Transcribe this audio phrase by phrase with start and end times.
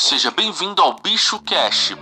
[0.00, 1.96] Seja bem-vindo ao Bicho Cash.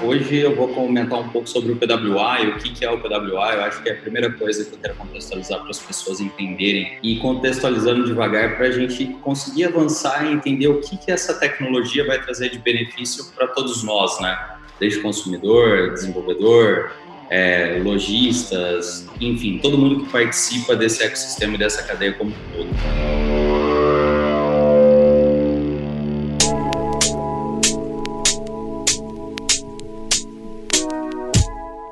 [0.00, 3.54] Hoje eu vou comentar um pouco sobre o PWA e o que é o PWA.
[3.54, 7.00] Eu acho que é a primeira coisa que eu quero contextualizar para as pessoas entenderem
[7.02, 12.06] e contextualizando devagar para a gente conseguir avançar e entender o que, que essa tecnologia
[12.06, 14.38] vai trazer de benefício para todos nós, né?
[14.78, 16.92] Desde consumidor, desenvolvedor,
[17.30, 22.68] é, lojistas, enfim, todo mundo que participa desse ecossistema e dessa cadeia como um todo.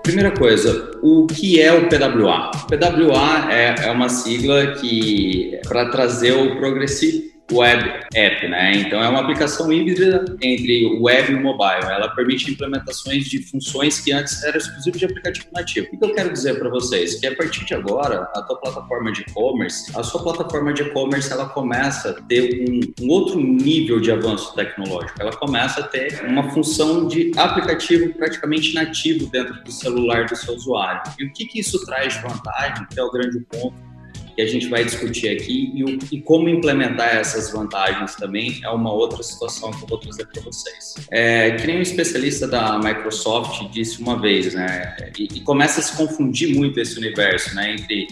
[0.03, 2.53] Primeira coisa, o que é o PWA?
[2.55, 8.73] O PWA é, é uma sigla que para trazer o Progressive web app, né?
[8.77, 11.85] Então é uma aplicação híbrida entre web e mobile.
[11.85, 15.87] Ela permite implementações de funções que antes eram exclusivas de aplicativo nativo.
[15.93, 17.21] O que eu quero dizer para vocês?
[17.21, 21.33] Que a partir de agora, a tua plataforma de e-commerce, a sua plataforma de e-commerce,
[21.33, 25.21] ela começa a ter um, um, outro nível de avanço tecnológico.
[25.21, 30.55] Ela começa a ter uma função de aplicativo praticamente nativo dentro do celular do seu
[30.55, 31.03] usuário.
[31.19, 33.96] E o que, que isso traz de vantagem, que é o grande ponto
[34.37, 38.69] que a gente vai discutir aqui e, o, e, como implementar essas vantagens também é
[38.69, 40.95] uma outra situação que eu vou trazer para vocês.
[41.11, 45.83] É, que nem um especialista da Microsoft disse uma vez, né, e, e começa a
[45.83, 48.09] se confundir muito esse universo, né, entre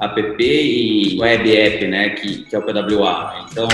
[0.00, 3.46] app e web app, né, que, que, é o PWA.
[3.52, 3.68] Então,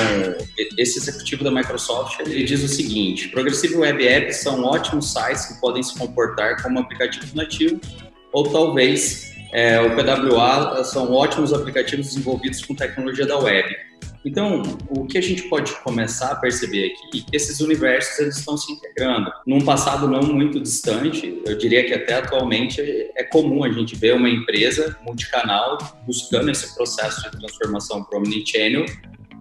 [0.77, 5.61] esse executivo da Microsoft ele diz o seguinte: Progressive Web Apps são ótimos sites que
[5.61, 7.81] podem se comportar como aplicativo nativo
[8.33, 13.77] ou talvez é, o PWA são ótimos aplicativos desenvolvidos com tecnologia da web.
[14.25, 18.39] Então, o que a gente pode começar a perceber aqui é que esses universos eles
[18.39, 19.31] estão se integrando.
[19.47, 24.15] Num passado não muito distante, eu diria que até atualmente é comum a gente ver
[24.15, 28.87] uma empresa multicanal buscando esse processo de transformação para o omnichannel,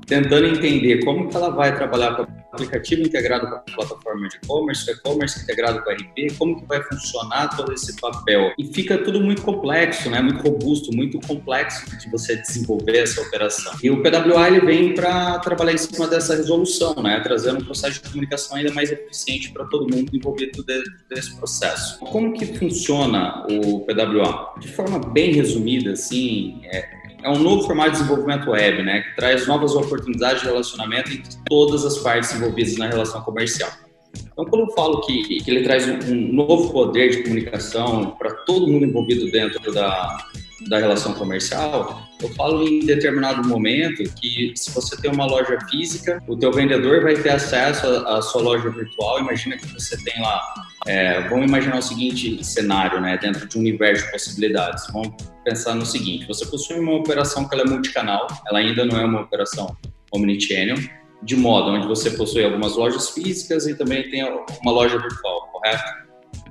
[0.07, 4.89] tentando entender como que ela vai trabalhar com aplicativo integrado com a plataforma de e-commerce,
[4.91, 8.53] e-commerce integrado com o RP, como que vai funcionar todo esse papel.
[8.57, 10.21] E fica tudo muito complexo, né?
[10.21, 13.73] muito robusto, muito complexo de você desenvolver essa operação.
[13.81, 17.19] E o PWA ele vem para trabalhar em cima dessa resolução, né?
[17.21, 21.99] trazendo um processo de comunicação ainda mais eficiente para todo mundo envolvido dentro desse processo.
[21.99, 24.53] Como que funciona o PWA?
[24.59, 29.15] De forma bem resumida, assim, é, é um novo formato de desenvolvimento web, né, que
[29.15, 33.69] traz novas oportunidades de relacionamento entre todas as partes envolvidas na relação comercial.
[34.31, 38.31] Então, quando eu falo que, que ele traz um, um novo poder de comunicação para
[38.45, 40.17] todo mundo envolvido dentro da,
[40.67, 46.21] da relação comercial, eu falo em determinado momento que se você tem uma loja física,
[46.27, 49.19] o teu vendedor vai ter acesso à sua loja virtual.
[49.19, 50.41] Imagina que você tem lá,
[50.87, 54.85] é, vamos imaginar o seguinte cenário, né, dentro de um universo de possibilidades.
[54.93, 58.99] Vamos pensar no seguinte: você possui uma operação que ela é multicanal, ela ainda não
[58.99, 59.75] é uma operação
[60.11, 60.77] omnichannel,
[61.23, 66.00] de modo onde você possui algumas lojas físicas e também tem uma loja virtual, correto?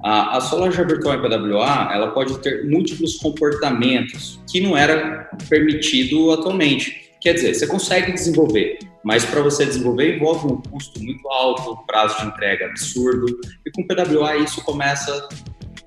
[0.03, 6.31] A, a loja virtual em PWA, ela pode ter múltiplos comportamentos que não era permitido
[6.33, 7.11] atualmente.
[7.21, 12.22] Quer dizer, você consegue desenvolver, mas para você desenvolver envolve um custo muito alto, prazo
[12.22, 13.27] de entrega absurdo,
[13.66, 15.28] e com PWA isso começa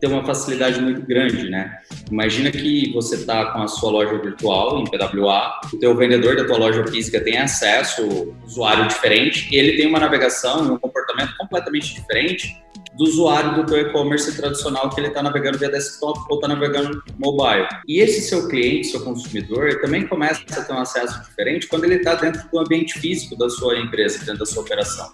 [0.03, 1.79] ter uma facilidade muito grande, né?
[2.11, 6.43] Imagina que você está com a sua loja virtual em PWA, o teu vendedor da
[6.43, 11.33] tua loja física tem acesso, usuário diferente, e ele tem uma navegação e um comportamento
[11.37, 12.61] completamente diferente
[12.97, 17.01] do usuário do teu e-commerce tradicional que ele está navegando via desktop ou está navegando
[17.17, 17.67] mobile.
[17.87, 21.95] E esse seu cliente, seu consumidor, também começa a ter um acesso diferente quando ele
[21.95, 25.11] está dentro do ambiente físico da sua empresa, dentro da sua operação.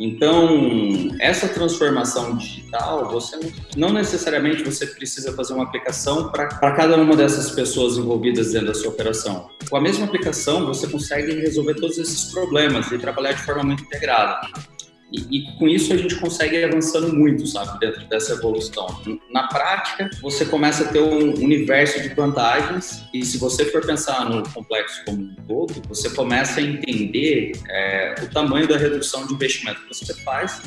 [0.00, 3.38] Então, essa transformação digital, você
[3.76, 8.74] não necessariamente você precisa fazer uma aplicação para cada uma dessas pessoas envolvidas dentro da
[8.74, 9.50] sua operação.
[9.68, 13.84] Com a mesma aplicação, você consegue resolver todos esses problemas e trabalhar de forma muito
[13.84, 14.40] integrada.
[15.12, 18.86] E, e, com isso a gente consegue ir avançando muito, sabe, dentro dessa evolução.
[19.30, 24.28] Na prática, você começa a ter um universo de vantagens e se você for pensar
[24.28, 29.34] no complexo como um todo, você começa a entender é, o tamanho da redução de
[29.34, 30.62] investimento que você faz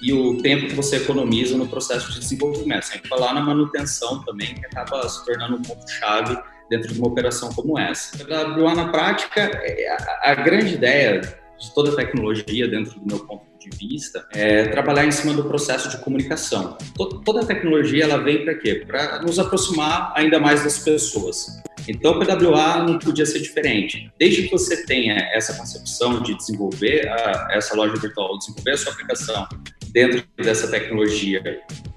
[0.00, 2.84] e o tempo que você economiza no processo de desenvolvimento.
[2.84, 6.38] Sem falar na manutenção também, que acaba se tornando um ponto-chave
[6.70, 8.24] dentro de uma operação como essa.
[8.24, 13.26] Para na prática, é, a, a grande ideia de toda a tecnologia dentro do meu
[13.26, 16.76] ponto de vista, é trabalhar em cima do processo de comunicação.
[17.24, 18.84] Toda a tecnologia ela vem para quê?
[18.86, 21.62] Para nos aproximar ainda mais das pessoas.
[21.88, 24.10] Então, o PWA não podia ser diferente.
[24.18, 28.92] Desde que você tenha essa concepção de desenvolver a, essa loja virtual, desenvolver a sua
[28.92, 29.48] aplicação
[29.92, 31.42] dentro dessa tecnologia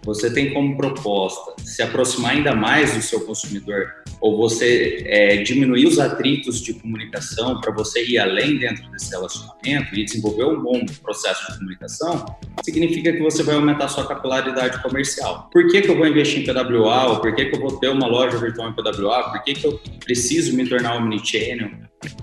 [0.06, 3.88] você tem como proposta se aproximar ainda mais do seu consumidor
[4.22, 9.96] ou você é, diminuir os atritos de comunicação para você ir além dentro desse relacionamento
[9.96, 12.25] e desenvolver um bom processo de comunicação,
[12.63, 15.50] significa que você vai aumentar sua capilaridade comercial.
[15.52, 17.10] Por que, que eu vou investir em PWA?
[17.10, 19.31] Ou por que, que eu vou ter uma loja virtual em PWA?
[19.31, 21.72] Por que, que eu preciso me tornar omnichannel?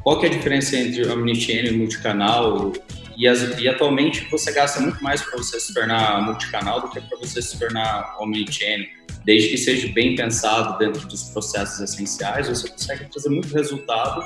[0.02, 2.72] Qual que é a diferença entre omnichannel e multicanal?
[3.16, 7.00] E, as, e, atualmente você gasta muito mais para você se tornar multicanal do que
[7.00, 8.86] para você se tornar omnichannel.
[9.24, 14.22] Desde que seja bem pensado dentro dos processos essenciais, você consegue trazer muito resultado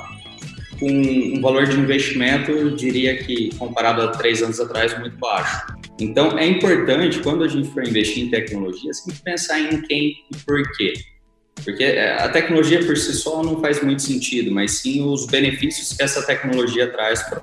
[0.79, 5.67] com um valor de investimento, eu diria que comparado a três anos atrás, muito baixo.
[5.99, 10.37] Então, é importante, quando a gente for investir em tecnologia, sempre pensar em quem e
[10.45, 10.93] por quê.
[11.63, 15.93] Porque é, a tecnologia por si só não faz muito sentido, mas sim os benefícios
[15.93, 17.41] que essa tecnologia traz para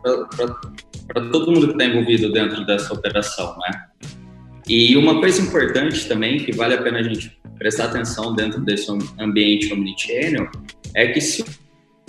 [1.13, 3.87] todo mundo que está envolvido dentro dessa operação, né?
[4.67, 8.91] E uma coisa importante também, que vale a pena a gente prestar atenção dentro desse
[9.19, 10.49] ambiente omnichannel,
[10.95, 11.45] é que se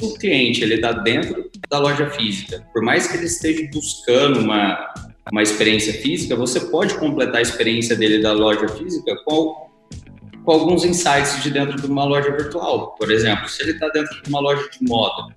[0.01, 4.93] o cliente ele está dentro da loja física, por mais que ele esteja buscando uma,
[5.31, 9.65] uma experiência física, você pode completar a experiência dele da loja física com
[10.45, 12.93] com alguns insights de dentro de uma loja virtual.
[12.99, 15.35] Por exemplo, se ele está dentro de uma loja de moda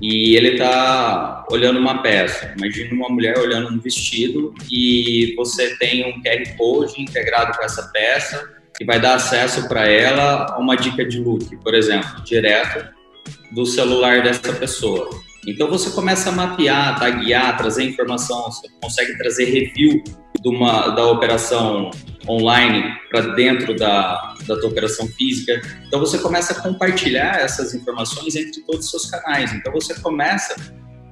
[0.00, 6.06] e ele está olhando uma peça, imagina uma mulher olhando um vestido e você tem
[6.06, 10.74] um QR Code integrado com essa peça que vai dar acesso para ela a uma
[10.74, 12.88] dica de look, por exemplo, direto
[13.52, 15.10] do celular dessa pessoa.
[15.46, 20.02] Então você começa a mapear, taguear, trazer informação, você consegue trazer review
[20.44, 21.90] uma, da operação
[22.28, 25.60] online para dentro da, da tua operação física.
[25.86, 29.52] Então você começa a compartilhar essas informações entre todos os seus canais.
[29.52, 30.54] Então você começa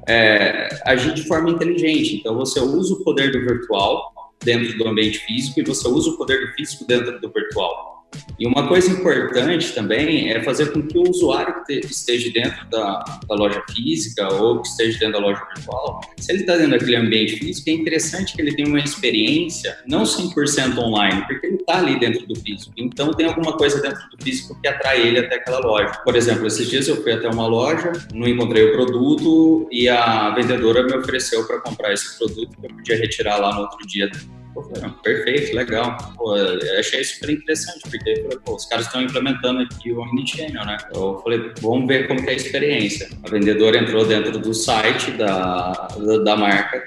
[0.06, 2.16] é, a agir de forma inteligente.
[2.16, 6.16] Então você usa o poder do virtual dentro do ambiente físico e você usa o
[6.16, 7.97] poder do físico dentro do virtual.
[8.38, 13.02] E uma coisa importante também é fazer com que o usuário que esteja dentro da,
[13.28, 16.96] da loja física ou que esteja dentro da loja virtual, se ele está dentro daquele
[16.96, 21.78] ambiente físico, é interessante que ele tenha uma experiência não 100% online, porque ele está
[21.78, 22.72] ali dentro do físico.
[22.76, 25.93] Então tem alguma coisa dentro do físico que atrai ele até aquela loja.
[26.04, 30.31] Por exemplo, esses dias eu fui até uma loja, não encontrei o produto e a
[30.31, 34.08] vendedora me ofereceu para comprar esse produto que eu podia retirar lá no outro dia
[35.02, 35.96] Perfeito, legal.
[36.16, 36.34] Pô,
[36.78, 38.14] achei super interessante, porque
[38.44, 40.76] pô, os caras estão implementando aqui o Omnichannel, né?
[40.94, 43.08] Eu falei, vamos ver como é a experiência.
[43.24, 46.82] A vendedora entrou dentro do site da, da, da marca,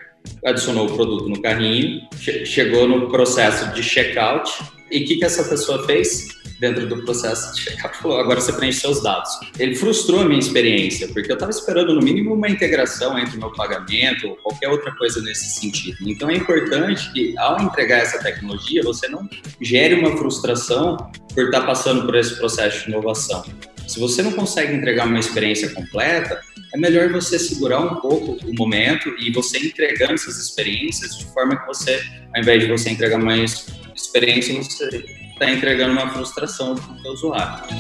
[0.46, 4.52] adicionou o produto no carrinho, che chegou no processo de checkout,
[4.92, 6.41] e o que, que essa pessoa fez?
[6.62, 9.32] Dentro do processo de agora você preenche seus dados.
[9.58, 13.40] Ele frustrou a minha experiência, porque eu estava esperando no mínimo uma integração entre o
[13.40, 15.98] meu pagamento ou qualquer outra coisa nesse sentido.
[16.08, 19.28] Então é importante que ao entregar essa tecnologia, você não
[19.60, 20.98] gere uma frustração
[21.34, 23.44] por estar tá passando por esse processo de inovação.
[23.88, 26.40] Se você não consegue entregar uma experiência completa,
[26.74, 31.58] é melhor você segurar um pouco o momento e você entregando essas experiências de forma
[31.58, 32.02] que você,
[32.36, 33.66] ao invés de você entregar mais
[33.96, 37.76] experiência, você está entregando uma frustração para o usuário.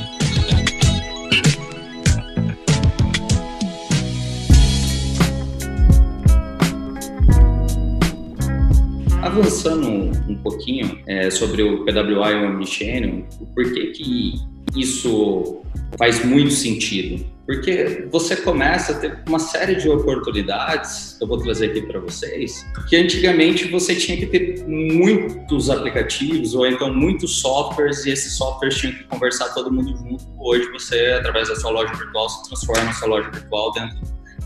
[9.22, 14.34] Avançando um, pouquinho é, sobre o PWA e o Omnichannel, por que que
[14.76, 15.62] isso
[15.98, 17.26] faz muito sentido?
[17.46, 22.00] Porque você começa a ter uma série de oportunidades, que eu vou trazer aqui para
[22.00, 28.38] vocês, que antigamente você tinha que ter muitos aplicativos ou então muitos softwares e esses
[28.38, 30.26] softwares tinham que conversar todo mundo junto.
[30.40, 33.98] Hoje você, através da sua loja virtual, se transforma a sua loja virtual dentro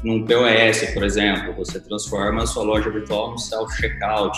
[0.03, 1.53] num POS, por exemplo.
[1.55, 4.37] Você transforma a sua loja virtual no self-checkout.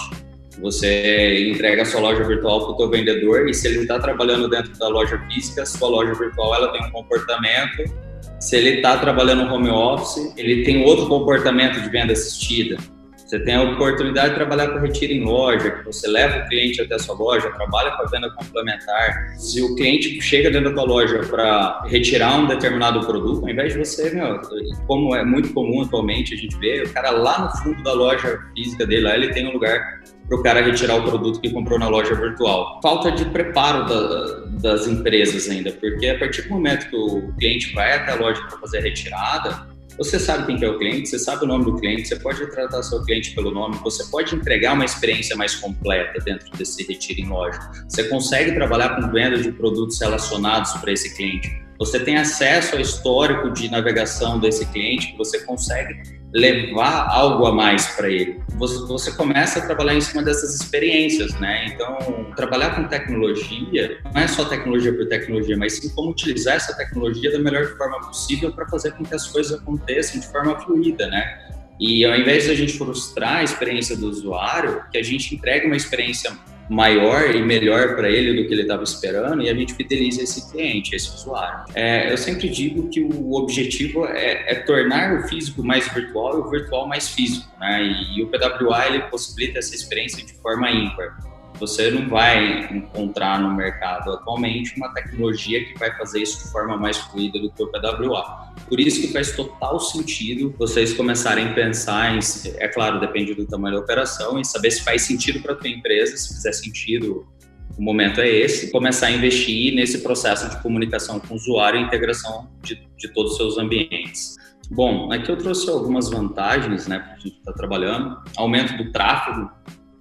[0.61, 4.49] Você entrega a sua loja virtual para o teu vendedor e se ele está trabalhando
[4.49, 7.83] dentro da loja física, sua loja virtual ela tem um comportamento
[8.39, 12.77] se ele está trabalhando no home office, ele tem outro comportamento de venda assistida.
[13.27, 16.81] Você tem a oportunidade de trabalhar com retiro em loja, que você leva o cliente
[16.81, 19.35] até a sua loja, trabalha com a venda complementar.
[19.37, 23.73] Se o cliente chega dentro da tua loja para retirar um determinado produto, ao invés
[23.73, 24.39] de você, meu,
[24.87, 28.39] como é muito comum atualmente a gente vê, o cara lá no fundo da loja
[28.55, 31.77] física dele, lá ele tem um lugar para o cara retirar o produto que comprou
[31.77, 32.79] na loja virtual.
[32.81, 37.73] Falta de preparo da, das empresas ainda, porque a partir do momento que o cliente
[37.73, 41.19] vai até a loja para fazer a retirada, você sabe quem é o cliente, você
[41.19, 44.73] sabe o nome do cliente, você pode tratar seu cliente pelo nome, você pode entregar
[44.73, 47.59] uma experiência mais completa dentro desse retiro em loja.
[47.87, 51.49] Você consegue trabalhar com venda de produtos relacionados para esse cliente.
[51.79, 57.87] Você tem acesso ao histórico de navegação desse cliente, você consegue levar algo a mais
[57.95, 58.41] para ele.
[58.57, 61.67] Você, você, começa a trabalhar em cima dessas experiências, né?
[61.67, 66.75] Então, trabalhar com tecnologia não é só tecnologia por tecnologia, mas sim como utilizar essa
[66.75, 71.07] tecnologia da melhor forma possível para fazer com que as coisas aconteçam de forma fluida,
[71.07, 71.47] né?
[71.79, 75.67] E ao invés de a gente frustrar a experiência do usuário, que a gente entregue
[75.67, 76.31] uma experiência
[76.69, 80.51] maior e melhor para ele do que ele estava esperando e a gente fideliza esse
[80.51, 81.65] cliente, esse usuário.
[81.73, 86.41] É, eu sempre digo que o objetivo é, é, tornar o físico mais virtual e
[86.41, 87.83] o virtual mais físico, né?
[87.83, 91.17] E, e o PWA ele possibilita essa experiência de forma ímpar.
[91.59, 96.77] Você não vai encontrar no mercado atualmente uma tecnologia que vai fazer isso de forma
[96.77, 98.53] mais fluida do que o PWA.
[98.67, 102.19] Por isso que faz total sentido vocês começarem a pensar em,
[102.57, 105.69] é claro, depende do tamanho da operação, e saber se faz sentido para a tua
[105.69, 107.27] empresa, se fizer sentido,
[107.77, 111.83] o momento é esse, começar a investir nesse processo de comunicação com o usuário e
[111.83, 114.35] integração de, de todos os seus ambientes.
[114.71, 118.21] Bom, aqui eu trouxe algumas vantagens, né, para a gente estar tá trabalhando.
[118.35, 119.49] Aumento do tráfego,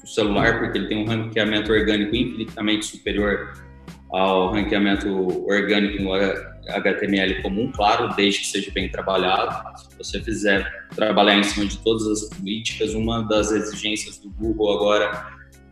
[0.07, 3.53] o celular, porque ele tem um ranqueamento orgânico infinitamente superior
[4.11, 5.09] ao ranqueamento
[5.49, 9.79] orgânico no HTML comum, claro, desde que seja bem trabalhado.
[9.79, 14.75] Se você fizer trabalhar em cima de todas as políticas, uma das exigências do Google
[14.75, 15.27] agora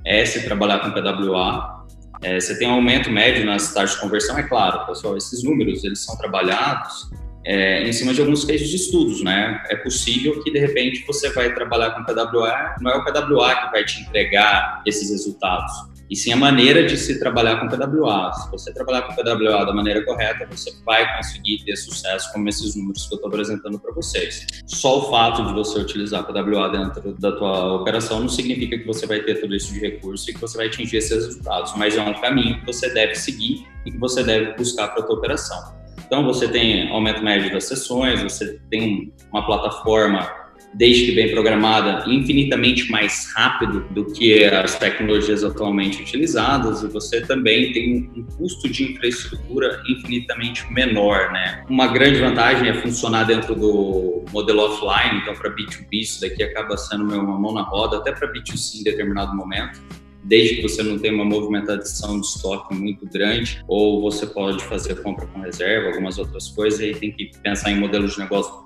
[0.04, 1.86] é se trabalhar com PWA.
[2.22, 5.84] É, você tem um aumento médio nas taxas de conversão, é claro, pessoal, esses números
[5.84, 7.10] eles são trabalhados
[7.44, 9.62] é, em cima de alguns cases de estudos, né?
[9.68, 13.70] É possível que de repente você vai trabalhar com PWA, não é o PWA que
[13.70, 15.72] vai te entregar esses resultados,
[16.10, 18.32] e sim a maneira de se trabalhar com PWA.
[18.32, 22.76] Se você trabalhar com PWA da maneira correta, você vai conseguir ter sucesso com esses
[22.76, 24.46] números que eu estou apresentando para vocês.
[24.66, 29.06] Só o fato de você utilizar PWA dentro da tua operação não significa que você
[29.06, 32.02] vai ter tudo isso de recurso e que você vai atingir esses resultados, mas é
[32.02, 35.83] um caminho que você deve seguir e que você deve buscar para a tua operação.
[36.06, 40.30] Então, você tem aumento médio das sessões, você tem uma plataforma,
[40.74, 47.20] desde que bem programada, infinitamente mais rápido do que as tecnologias atualmente utilizadas, e você
[47.20, 51.64] também tem um custo de infraestrutura infinitamente menor, né?
[51.68, 56.76] Uma grande vantagem é funcionar dentro do modelo offline, então para B2B isso daqui acaba
[56.76, 59.80] sendo uma mão na roda, até para B2C em determinado momento
[60.24, 65.02] desde que você não tenha uma movimentação de estoque muito grande, ou você pode fazer
[65.02, 68.64] compra com reserva, algumas outras coisas, e aí tem que pensar em modelos de negócio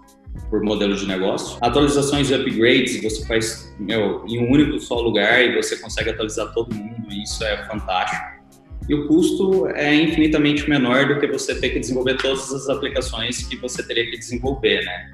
[0.51, 1.59] por modelo de negócio.
[1.61, 6.53] Atualizações e upgrades você faz meu, em um único só lugar e você consegue atualizar
[6.53, 8.39] todo mundo, e isso é fantástico.
[8.89, 13.47] E o custo é infinitamente menor do que você ter que desenvolver todas as aplicações
[13.47, 15.13] que você teria que desenvolver, né?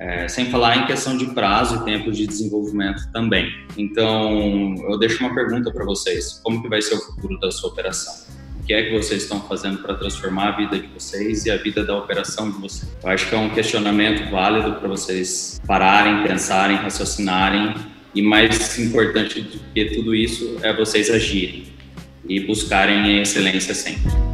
[0.00, 3.52] É, sem falar em questão de prazo e tempo de desenvolvimento também.
[3.76, 7.68] Então, eu deixo uma pergunta para vocês: como que vai ser o futuro da sua
[7.68, 8.14] operação?
[8.58, 11.58] O que é que vocês estão fazendo para transformar a vida de vocês e a
[11.58, 12.90] vida da operação de vocês?
[13.02, 17.74] Eu acho que é um questionamento válido para vocês pararem, pensarem, raciocinarem
[18.14, 21.64] e mais importante do que tudo isso é vocês agirem
[22.26, 24.29] e buscarem a excelência sempre.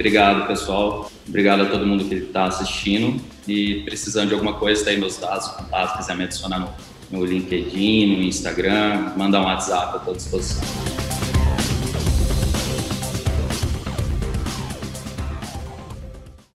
[0.00, 1.12] Obrigado, pessoal.
[1.28, 3.22] Obrigado a todo mundo que está assistindo.
[3.46, 6.70] E precisando de alguma coisa, está aí meus dados, contatos, quiser me adicionar no,
[7.10, 11.09] no LinkedIn, no Instagram, mandar um WhatsApp, à disposição.